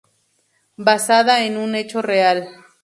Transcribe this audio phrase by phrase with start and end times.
[0.79, 2.49] Basada en un hecho real.